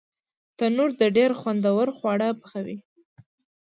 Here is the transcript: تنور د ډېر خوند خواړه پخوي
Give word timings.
تنور 0.57 0.89
د 1.01 1.03
ډېر 1.17 1.31
خوند 1.39 1.63
خواړه 1.97 2.27
پخوي 2.41 2.77